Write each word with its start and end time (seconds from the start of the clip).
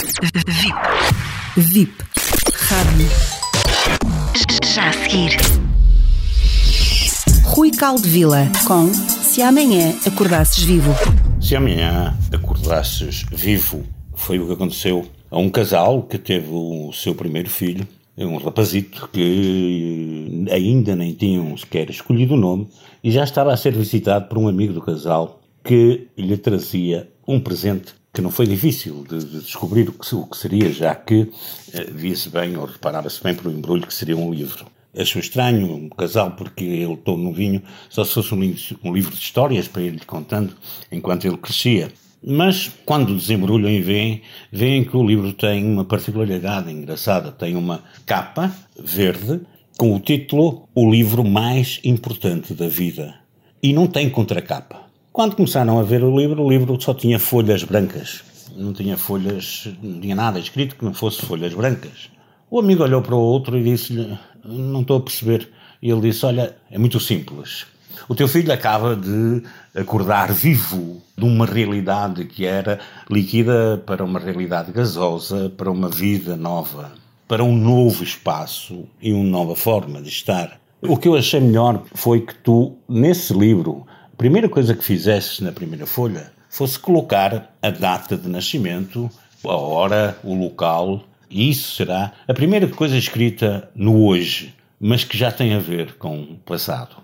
VIP. 0.00 0.32
VIP. 1.56 1.92
Rádio. 2.54 3.08
Já 4.64 4.88
a 4.88 4.92
seguir. 4.94 5.36
Rui 7.44 7.70
Caldevila 7.70 8.50
com 8.66 8.90
Se 8.94 9.42
Amanhã 9.42 9.94
Acordasses 10.06 10.64
Vivo. 10.64 10.94
Se 11.38 11.54
amanhã 11.54 12.16
acordasses 12.32 13.26
vivo, 13.30 13.84
foi 14.14 14.38
o 14.38 14.46
que 14.46 14.54
aconteceu 14.54 15.06
a 15.30 15.38
um 15.38 15.50
casal 15.50 16.04
que 16.04 16.16
teve 16.16 16.48
o 16.50 16.90
seu 16.94 17.14
primeiro 17.14 17.50
filho, 17.50 17.86
um 18.16 18.38
rapazito 18.38 19.06
que 19.12 20.46
ainda 20.50 20.96
nem 20.96 21.12
tinham 21.12 21.54
sequer 21.58 21.90
escolhido 21.90 22.34
o 22.34 22.38
nome 22.38 22.68
e 23.04 23.10
já 23.10 23.24
estava 23.24 23.52
a 23.52 23.56
ser 23.56 23.74
visitado 23.74 24.28
por 24.28 24.38
um 24.38 24.48
amigo 24.48 24.72
do 24.72 24.80
casal 24.80 25.42
que 25.62 26.08
lhe 26.16 26.38
trazia 26.38 27.06
um 27.28 27.38
presente 27.38 27.99
que 28.12 28.20
não 28.20 28.30
foi 28.30 28.46
difícil 28.46 29.04
de, 29.08 29.24
de 29.24 29.40
descobrir 29.40 29.88
o 29.88 29.92
que, 29.92 30.14
o 30.14 30.26
que, 30.26 30.36
seria, 30.36 30.72
já 30.72 30.94
que 30.94 31.30
eh, 31.72 31.84
via-se 31.92 32.28
bem 32.28 32.56
ou 32.56 32.64
reparava-se 32.64 33.22
bem 33.22 33.34
pelo 33.34 33.52
embrulho 33.52 33.86
que 33.86 33.94
seria 33.94 34.16
um 34.16 34.32
livro. 34.32 34.66
Achou 34.96 35.20
estranho 35.20 35.72
um 35.72 35.88
casal 35.88 36.32
porque 36.32 36.64
ele 36.64 36.96
todo 36.96 37.22
novinho, 37.22 37.62
só 37.88 38.02
se 38.04 38.14
fosse 38.14 38.34
um, 38.34 38.56
um 38.82 38.92
livro 38.92 39.14
de 39.14 39.20
histórias 39.20 39.68
para 39.68 39.82
ele 39.82 40.00
contando 40.04 40.54
enquanto 40.90 41.24
ele 41.26 41.36
crescia. 41.36 41.92
Mas 42.22 42.70
quando 42.84 43.16
desembrulham 43.16 43.70
e 43.70 43.80
veem, 43.80 44.22
veem 44.52 44.84
que 44.84 44.96
o 44.96 45.06
livro 45.06 45.32
tem 45.32 45.64
uma 45.64 45.84
particularidade 45.84 46.70
engraçada. 46.70 47.32
Tem 47.32 47.56
uma 47.56 47.82
capa 48.04 48.54
verde 48.78 49.40
com 49.78 49.94
o 49.94 50.00
título 50.00 50.68
O 50.74 50.90
livro 50.90 51.24
mais 51.24 51.80
importante 51.82 52.52
da 52.52 52.68
vida. 52.68 53.14
E 53.62 53.72
não 53.72 53.86
tem 53.86 54.10
contracapa. 54.10 54.89
Quando 55.12 55.34
começaram 55.34 55.80
a 55.80 55.82
ver 55.82 56.04
o 56.04 56.16
livro, 56.16 56.40
o 56.40 56.48
livro 56.48 56.80
só 56.80 56.94
tinha 56.94 57.18
folhas 57.18 57.64
brancas. 57.64 58.22
Não 58.56 58.72
tinha 58.72 58.96
folhas, 58.96 59.68
não 59.82 60.00
tinha 60.00 60.14
nada 60.14 60.38
escrito 60.38 60.76
que 60.76 60.84
não 60.84 60.94
fosse 60.94 61.26
folhas 61.26 61.52
brancas. 61.52 62.08
O 62.48 62.60
amigo 62.60 62.84
olhou 62.84 63.02
para 63.02 63.16
o 63.16 63.18
outro 63.18 63.58
e 63.58 63.64
disse-lhe: 63.64 64.16
Não 64.44 64.82
estou 64.82 64.98
a 64.98 65.00
perceber. 65.00 65.50
E 65.82 65.90
ele 65.90 66.00
disse: 66.02 66.24
Olha, 66.24 66.54
é 66.70 66.78
muito 66.78 67.00
simples. 67.00 67.66
O 68.08 68.14
teu 68.14 68.28
filho 68.28 68.52
acaba 68.52 68.94
de 68.94 69.42
acordar 69.74 70.32
vivo 70.32 71.02
de 71.18 71.24
uma 71.24 71.44
realidade 71.44 72.24
que 72.26 72.46
era 72.46 72.78
líquida 73.10 73.82
para 73.84 74.04
uma 74.04 74.20
realidade 74.20 74.70
gasosa, 74.70 75.50
para 75.56 75.70
uma 75.72 75.88
vida 75.88 76.36
nova, 76.36 76.92
para 77.26 77.42
um 77.42 77.56
novo 77.56 78.04
espaço 78.04 78.84
e 79.02 79.12
uma 79.12 79.28
nova 79.28 79.56
forma 79.56 80.00
de 80.00 80.08
estar. 80.08 80.60
O 80.82 80.96
que 80.96 81.08
eu 81.08 81.16
achei 81.16 81.40
melhor 81.40 81.82
foi 81.94 82.20
que 82.20 82.34
tu, 82.36 82.76
nesse 82.88 83.34
livro, 83.34 83.86
primeira 84.20 84.50
coisa 84.50 84.74
que 84.74 84.84
fizesses 84.84 85.40
na 85.40 85.50
primeira 85.50 85.86
folha 85.86 86.30
fosse 86.50 86.78
colocar 86.78 87.56
a 87.62 87.70
data 87.70 88.18
de 88.18 88.28
nascimento, 88.28 89.10
a 89.42 89.56
hora, 89.56 90.18
o 90.22 90.34
local, 90.34 91.02
e 91.30 91.48
isso 91.48 91.74
será 91.74 92.12
a 92.28 92.34
primeira 92.34 92.68
coisa 92.68 92.98
escrita 92.98 93.70
no 93.74 94.04
hoje, 94.04 94.54
mas 94.78 95.04
que 95.04 95.16
já 95.16 95.32
tem 95.32 95.54
a 95.54 95.58
ver 95.58 95.94
com 95.94 96.20
o 96.20 96.36
passado. 96.36 96.96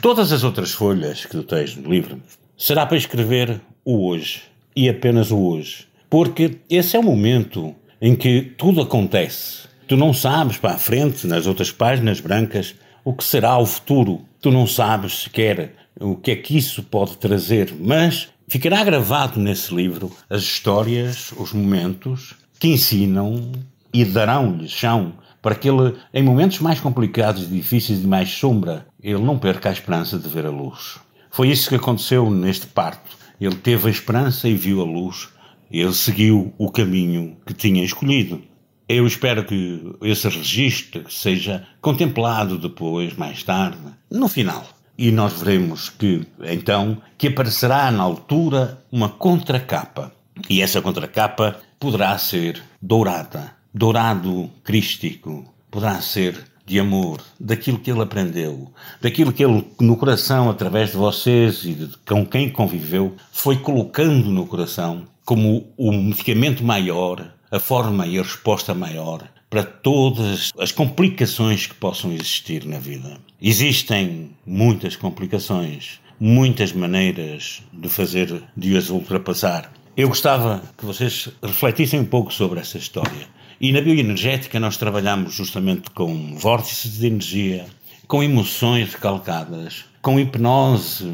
Todas 0.00 0.30
as 0.30 0.44
outras 0.44 0.70
folhas 0.70 1.26
que 1.26 1.32
tu 1.32 1.42
tens 1.42 1.74
no 1.74 1.90
livro 1.90 2.22
será 2.56 2.86
para 2.86 2.96
escrever 2.96 3.60
o 3.84 4.06
hoje 4.06 4.42
e 4.76 4.88
apenas 4.88 5.32
o 5.32 5.40
hoje, 5.40 5.88
porque 6.08 6.58
esse 6.70 6.94
é 6.94 7.00
o 7.00 7.02
momento 7.02 7.74
em 8.00 8.14
que 8.14 8.40
tudo 8.56 8.80
acontece. 8.80 9.66
Tu 9.88 9.96
não 9.96 10.14
sabes 10.14 10.58
para 10.58 10.74
a 10.74 10.78
frente, 10.78 11.26
nas 11.26 11.48
outras 11.48 11.72
páginas 11.72 12.20
brancas, 12.20 12.76
o 13.04 13.12
que 13.12 13.24
será 13.24 13.58
o 13.58 13.66
futuro. 13.66 14.20
Tu 14.40 14.52
não 14.52 14.64
sabes 14.64 15.24
sequer 15.24 15.81
o 16.00 16.16
que 16.16 16.30
é 16.30 16.36
que 16.36 16.56
isso 16.56 16.82
pode 16.82 17.16
trazer, 17.18 17.74
mas 17.78 18.28
ficará 18.48 18.82
gravado 18.84 19.38
nesse 19.38 19.74
livro 19.74 20.10
as 20.28 20.42
histórias, 20.42 21.32
os 21.36 21.52
momentos 21.52 22.34
que 22.58 22.68
ensinam 22.68 23.52
e 23.92 24.04
darão-lhe 24.04 24.68
chão 24.68 25.14
para 25.42 25.56
que 25.56 25.68
ele, 25.68 25.96
em 26.14 26.22
momentos 26.22 26.60
mais 26.60 26.78
complicados, 26.78 27.50
difíceis 27.50 28.04
e 28.04 28.06
mais 28.06 28.30
sombra, 28.30 28.86
ele 29.02 29.20
não 29.20 29.38
perca 29.38 29.68
a 29.68 29.72
esperança 29.72 30.16
de 30.16 30.28
ver 30.28 30.46
a 30.46 30.50
luz. 30.50 31.00
Foi 31.30 31.48
isso 31.48 31.68
que 31.68 31.74
aconteceu 31.74 32.30
neste 32.30 32.66
parto. 32.68 33.16
Ele 33.40 33.56
teve 33.56 33.88
a 33.88 33.90
esperança 33.90 34.48
e 34.48 34.54
viu 34.54 34.80
a 34.80 34.84
luz. 34.84 35.28
Ele 35.68 35.92
seguiu 35.92 36.54
o 36.56 36.70
caminho 36.70 37.36
que 37.44 37.52
tinha 37.52 37.82
escolhido. 37.82 38.40
Eu 38.88 39.06
espero 39.06 39.44
que 39.44 39.96
esse 40.02 40.28
registro 40.28 41.10
seja 41.10 41.66
contemplado 41.80 42.56
depois, 42.56 43.16
mais 43.16 43.42
tarde, 43.42 43.78
no 44.10 44.28
final. 44.28 44.64
E 44.96 45.10
nós 45.10 45.40
veremos 45.40 45.88
que, 45.88 46.26
então, 46.42 47.00
que 47.16 47.28
aparecerá 47.28 47.90
na 47.90 48.02
altura 48.02 48.82
uma 48.90 49.08
contracapa. 49.08 50.12
E 50.48 50.60
essa 50.60 50.82
contracapa 50.82 51.56
poderá 51.78 52.16
ser 52.18 52.62
dourada, 52.80 53.52
dourado 53.72 54.50
crístico, 54.62 55.44
poderá 55.70 56.00
ser 56.00 56.44
de 56.64 56.78
amor, 56.78 57.20
daquilo 57.40 57.78
que 57.78 57.90
ele 57.90 58.02
aprendeu, 58.02 58.70
daquilo 59.00 59.32
que 59.32 59.44
ele, 59.44 59.66
no 59.80 59.96
coração, 59.96 60.48
através 60.48 60.90
de 60.90 60.96
vocês 60.96 61.64
e 61.64 61.74
de, 61.74 61.96
com 62.06 62.24
quem 62.24 62.50
conviveu, 62.50 63.16
foi 63.32 63.56
colocando 63.56 64.30
no 64.30 64.46
coração 64.46 65.04
como 65.24 65.66
o 65.76 65.92
medicamento 65.92 66.62
maior, 66.62 67.32
a 67.50 67.58
forma 67.58 68.06
e 68.06 68.18
a 68.18 68.22
resposta 68.22 68.74
maior 68.74 69.28
para 69.52 69.64
todas 69.64 70.50
as 70.58 70.72
complicações 70.72 71.66
que 71.66 71.74
possam 71.74 72.10
existir 72.10 72.64
na 72.64 72.78
vida. 72.78 73.18
Existem 73.38 74.30
muitas 74.46 74.96
complicações, 74.96 76.00
muitas 76.18 76.72
maneiras 76.72 77.62
de 77.70 77.86
fazer, 77.90 78.42
de 78.56 78.74
as 78.74 78.88
ultrapassar. 78.88 79.70
Eu 79.94 80.08
gostava 80.08 80.62
que 80.78 80.86
vocês 80.86 81.28
refletissem 81.42 82.00
um 82.00 82.06
pouco 82.06 82.32
sobre 82.32 82.60
essa 82.60 82.78
história. 82.78 83.28
E 83.60 83.72
na 83.72 83.82
bioenergética 83.82 84.58
nós 84.58 84.78
trabalhamos 84.78 85.34
justamente 85.34 85.90
com 85.90 86.34
vórtices 86.34 86.98
de 86.98 87.08
energia, 87.08 87.66
com 88.06 88.22
emoções 88.22 88.92
recalcadas, 88.92 89.84
com 90.00 90.18
hipnose, 90.18 91.04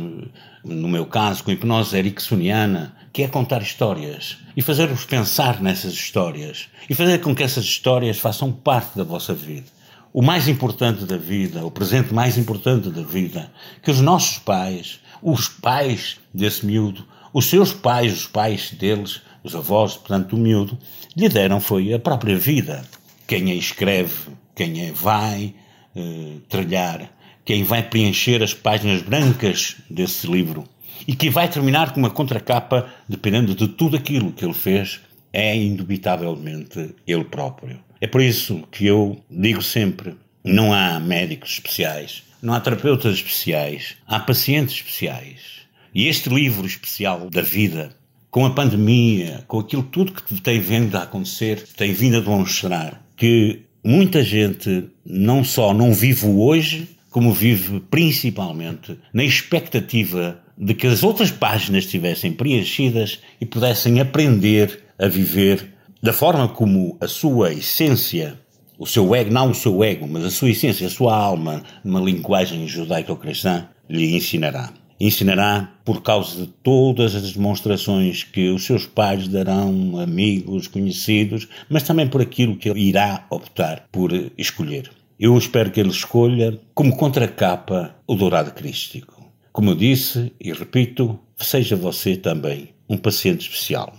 no 0.64 0.88
meu 0.88 1.06
caso, 1.06 1.44
com 1.44 1.50
hipnose 1.50 1.96
ericksoniana, 1.96 2.94
que 3.12 3.22
é 3.22 3.28
contar 3.28 3.62
histórias 3.62 4.38
e 4.56 4.62
fazer-vos 4.62 5.04
pensar 5.04 5.60
nessas 5.60 5.92
histórias 5.92 6.68
e 6.88 6.94
fazer 6.94 7.20
com 7.20 7.34
que 7.34 7.42
essas 7.42 7.64
histórias 7.64 8.18
façam 8.18 8.52
parte 8.52 8.96
da 8.96 9.04
vossa 9.04 9.34
vida. 9.34 9.66
O 10.12 10.22
mais 10.22 10.48
importante 10.48 11.04
da 11.04 11.16
vida, 11.16 11.64
o 11.64 11.70
presente 11.70 12.14
mais 12.14 12.38
importante 12.38 12.90
da 12.90 13.02
vida, 13.02 13.50
que 13.82 13.90
os 13.90 14.00
nossos 14.00 14.38
pais, 14.38 15.00
os 15.22 15.48
pais 15.48 16.16
desse 16.32 16.64
miúdo, 16.64 17.06
os 17.32 17.46
seus 17.46 17.72
pais, 17.72 18.12
os 18.12 18.26
pais 18.26 18.70
deles, 18.70 19.20
os 19.44 19.54
avós, 19.54 19.96
portanto, 19.96 20.30
do 20.30 20.36
miúdo, 20.36 20.78
lhe 21.16 21.28
deram 21.28 21.60
foi 21.60 21.92
a 21.92 21.98
própria 21.98 22.36
vida. 22.36 22.84
Quem 23.26 23.50
a 23.50 23.54
escreve, 23.54 24.30
quem 24.54 24.88
a 24.88 24.92
vai 24.92 25.54
eh, 25.98 26.40
trilhar, 26.48 27.10
quem 27.44 27.64
vai 27.64 27.82
preencher 27.82 28.42
as 28.42 28.54
páginas 28.54 29.02
brancas 29.02 29.76
desse 29.90 30.26
livro 30.26 30.64
e 31.06 31.14
que 31.14 31.30
vai 31.30 31.48
terminar 31.48 31.92
com 31.92 32.00
uma 32.00 32.10
contracapa, 32.10 32.88
dependendo 33.08 33.54
de 33.54 33.68
tudo 33.68 33.96
aquilo 33.96 34.32
que 34.32 34.44
ele 34.44 34.54
fez, 34.54 35.00
é 35.32 35.56
indubitavelmente 35.56 36.94
ele 37.06 37.24
próprio. 37.24 37.78
É 38.00 38.06
por 38.06 38.20
isso 38.20 38.62
que 38.70 38.86
eu 38.86 39.18
digo 39.30 39.62
sempre: 39.62 40.14
não 40.44 40.72
há 40.72 41.00
médicos 41.00 41.52
especiais, 41.52 42.22
não 42.42 42.54
há 42.54 42.60
terapeutas 42.60 43.14
especiais, 43.14 43.96
há 44.06 44.20
pacientes 44.20 44.74
especiais. 44.74 45.58
E 45.94 46.06
este 46.06 46.28
livro 46.28 46.66
especial 46.66 47.30
da 47.30 47.42
vida, 47.42 47.90
com 48.30 48.44
a 48.44 48.50
pandemia, 48.50 49.42
com 49.48 49.58
aquilo 49.58 49.82
tudo 49.82 50.12
que 50.12 50.40
tem 50.40 50.60
vindo 50.60 50.94
a 50.96 51.02
acontecer, 51.02 51.66
tem 51.76 51.92
vindo 51.92 52.18
a 52.18 52.20
demonstrar 52.20 53.02
que 53.16 53.62
muita 53.84 54.22
gente 54.22 54.88
não 55.04 55.42
só 55.44 55.72
não 55.72 55.92
vive 55.92 56.26
hoje, 56.26 56.88
como 57.10 57.32
vive 57.32 57.80
principalmente 57.90 58.98
na 59.12 59.24
expectativa 59.24 60.40
de 60.56 60.74
que 60.74 60.86
as 60.86 61.02
outras 61.02 61.30
páginas 61.30 61.84
estivessem 61.84 62.32
preenchidas 62.32 63.20
e 63.40 63.46
pudessem 63.46 64.00
aprender 64.00 64.80
a 64.98 65.06
viver 65.06 65.74
da 66.02 66.12
forma 66.12 66.48
como 66.48 66.96
a 67.00 67.08
sua 67.08 67.52
essência, 67.52 68.38
o 68.78 68.86
seu 68.86 69.14
ego, 69.14 69.32
não 69.32 69.50
o 69.50 69.54
seu 69.54 69.82
ego, 69.82 70.06
mas 70.06 70.24
a 70.24 70.30
sua 70.30 70.50
essência, 70.50 70.86
a 70.86 70.90
sua 70.90 71.16
alma, 71.16 71.62
numa 71.84 72.00
linguagem 72.00 72.66
judaico-cristã, 72.66 73.68
lhe 73.88 74.16
ensinará. 74.16 74.72
Ensinará 75.00 75.72
por 75.84 76.02
causa 76.02 76.42
de 76.44 76.46
todas 76.62 77.14
as 77.14 77.32
demonstrações 77.32 78.24
que 78.24 78.48
os 78.50 78.64
seus 78.64 78.86
pais 78.86 79.28
darão, 79.28 79.98
amigos, 79.98 80.66
conhecidos, 80.66 81.46
mas 81.68 81.84
também 81.84 82.08
por 82.08 82.20
aquilo 82.20 82.56
que 82.56 82.68
ele 82.68 82.80
irá 82.80 83.26
optar 83.30 83.86
por 83.92 84.12
escolher. 84.36 84.90
Eu 85.18 85.36
espero 85.36 85.70
que 85.70 85.80
ele 85.80 85.90
escolha 85.90 86.58
como 86.74 86.96
contracapa 86.96 87.94
o 88.06 88.14
dourado 88.14 88.52
crístico. 88.52 89.24
Como 89.52 89.70
eu 89.70 89.74
disse 89.74 90.32
e 90.40 90.52
repito, 90.52 91.18
seja 91.36 91.74
você 91.74 92.16
também 92.16 92.70
um 92.88 92.96
paciente 92.96 93.42
especial. 93.42 93.92